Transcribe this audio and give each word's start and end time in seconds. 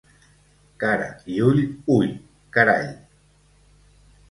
Cara 0.83 1.09
i 1.35 1.37
ull 1.49 1.61
ui, 1.97 2.11
carall! 2.59 2.91